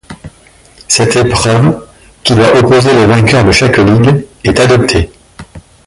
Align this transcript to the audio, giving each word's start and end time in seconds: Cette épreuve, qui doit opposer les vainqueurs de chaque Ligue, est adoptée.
Cette 0.87 1.15
épreuve, 1.15 1.87
qui 2.23 2.33
doit 2.33 2.57
opposer 2.57 2.91
les 2.91 3.05
vainqueurs 3.05 3.45
de 3.45 3.51
chaque 3.51 3.77
Ligue, 3.77 4.25
est 4.43 4.59
adoptée. 4.59 5.11